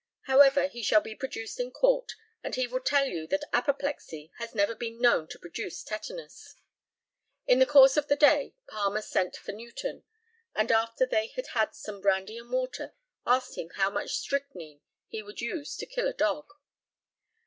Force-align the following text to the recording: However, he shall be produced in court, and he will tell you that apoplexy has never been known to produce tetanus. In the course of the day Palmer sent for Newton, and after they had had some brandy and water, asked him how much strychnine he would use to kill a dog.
However, 0.21 0.65
he 0.67 0.81
shall 0.81 1.01
be 1.01 1.13
produced 1.13 1.59
in 1.59 1.69
court, 1.69 2.13
and 2.43 2.55
he 2.55 2.65
will 2.65 2.79
tell 2.79 3.05
you 3.05 3.27
that 3.27 3.43
apoplexy 3.53 4.31
has 4.39 4.55
never 4.55 4.73
been 4.73 4.99
known 4.99 5.27
to 5.27 5.37
produce 5.37 5.83
tetanus. 5.83 6.55
In 7.45 7.59
the 7.59 7.67
course 7.67 7.97
of 7.97 8.07
the 8.07 8.15
day 8.15 8.55
Palmer 8.67 9.03
sent 9.03 9.35
for 9.35 9.51
Newton, 9.51 10.03
and 10.55 10.71
after 10.71 11.05
they 11.05 11.27
had 11.27 11.49
had 11.49 11.75
some 11.75 12.01
brandy 12.01 12.35
and 12.39 12.49
water, 12.51 12.95
asked 13.27 13.59
him 13.59 13.69
how 13.75 13.91
much 13.91 14.15
strychnine 14.15 14.81
he 15.07 15.21
would 15.21 15.39
use 15.39 15.77
to 15.77 15.85
kill 15.85 16.07
a 16.07 16.13
dog. 16.13 16.47